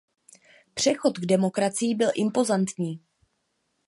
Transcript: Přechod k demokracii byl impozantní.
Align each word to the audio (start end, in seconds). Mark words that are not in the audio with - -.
Přechod 0.73 1.17
k 1.19 1.25
demokracii 1.25 1.95
byl 1.95 2.09
impozantní. 2.15 3.01